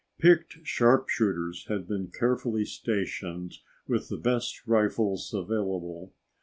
Picked 0.17 0.57
sharpshooters 0.63 1.67
had 1.67 1.87
been 1.87 2.07
carefully 2.07 2.65
stationed 2.65 3.57
with 3.87 4.09
the 4.09 4.17
best 4.17 4.65
rifles 4.65 5.31
available. 5.31 6.15